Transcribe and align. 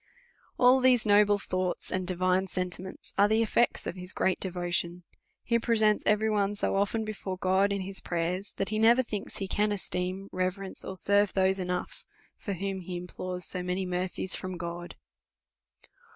All 0.57 0.79
these 0.79 1.05
noble 1.05 1.37
thou<>hts 1.37 1.91
and 1.91 2.07
divine 2.07 2.47
sentiments 2.47 3.13
arc 3.19 3.29
the 3.29 3.43
eOects 3.43 3.85
of 3.85 3.95
his 3.95 4.13
great 4.13 4.39
devo 4.39 4.73
tion; 4.73 5.03
he 5.43 5.59
presents 5.59 6.01
every 6.07 6.27
one 6.27 6.55
so 6.55 6.75
often 6.75 7.05
before 7.05 7.37
God 7.37 7.71
in 7.71 7.81
his 7.81 8.01
prayers, 8.01 8.51
that 8.53 8.69
he 8.69 8.79
never 8.79 9.03
thinks 9.03 9.37
he 9.37 9.47
can 9.47 9.71
esteem, 9.71 10.27
re 10.31 10.47
verence, 10.47 10.83
or 10.83 10.97
serve 10.97 11.33
those 11.33 11.59
enough, 11.59 12.03
for 12.35 12.53
whom 12.53 12.79
he 12.81 12.97
implores 12.97 13.45
£0 13.45 13.63
many 13.63 13.85
mercies 13.85 14.33
from 14.35 14.57
God. 14.57 14.95